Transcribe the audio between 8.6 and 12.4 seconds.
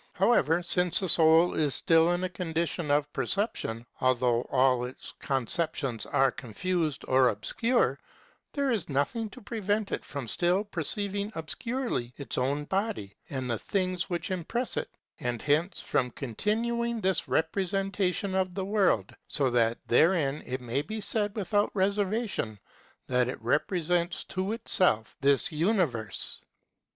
is nothing to prevent it from still per ceiving obscurely its